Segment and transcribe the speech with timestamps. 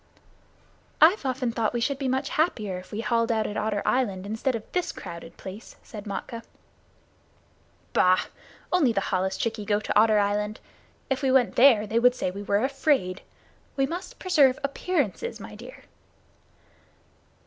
[0.99, 4.25] "I've often thought we should be much happier if we hauled out at Otter Island
[4.25, 6.41] instead of this crowded place," said Matkah.
[7.93, 8.21] "Bah!
[8.71, 10.59] Only the holluschickie go to Otter Island.
[11.11, 13.21] If we went there they would say we were afraid.
[13.77, 15.83] We must preserve appearances, my dear."